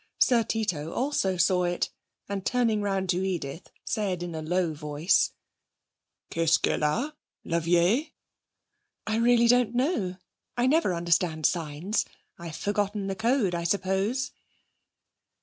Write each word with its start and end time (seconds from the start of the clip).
Sir 0.17 0.41
Tito 0.41 0.91
also 0.93 1.37
saw 1.37 1.63
it, 1.65 1.91
and, 2.27 2.43
turning 2.43 2.81
round 2.81 3.07
to 3.11 3.23
Edith, 3.23 3.69
said 3.85 4.23
in 4.23 4.33
a 4.33 4.41
low 4.41 4.73
voice: 4.73 5.31
'Qu'est 6.31 6.53
ce 6.55 6.57
qu'elle 6.57 6.81
a, 6.81 7.13
la 7.45 7.59
vieille?' 7.59 8.07
'I 9.05 9.15
really 9.17 9.47
don't 9.47 9.75
know. 9.75 10.15
I 10.57 10.65
never 10.65 10.95
understand 10.95 11.45
signs. 11.45 12.03
I've 12.39 12.55
forgotten 12.55 13.05
the 13.05 13.15
code, 13.15 13.53
I 13.53 13.63
suppose!' 13.63 14.31